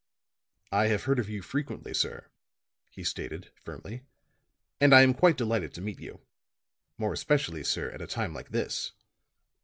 "I 0.71 0.87
have 0.87 1.03
heard 1.03 1.19
of 1.19 1.29
you 1.29 1.43
frequently, 1.43 1.93
sir," 1.93 2.25
he 2.89 3.03
stated, 3.03 3.51
firmly, 3.53 4.01
"and 4.79 4.95
I 4.95 5.03
am 5.03 5.13
quite 5.13 5.37
delighted 5.37 5.75
to 5.75 5.81
meet 5.81 5.99
you. 5.99 6.21
More 6.97 7.13
especially, 7.13 7.63
sir, 7.63 7.91
at 7.91 8.01
a 8.01 8.07
time 8.07 8.33
like 8.33 8.49
this." 8.49 8.93